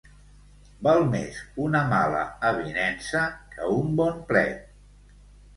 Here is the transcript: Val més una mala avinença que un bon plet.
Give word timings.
Val 0.85 1.01
més 1.15 1.41
una 1.65 1.81
mala 1.91 2.23
avinença 2.53 3.21
que 3.55 3.69
un 3.77 3.93
bon 4.01 4.21
plet. 4.33 4.69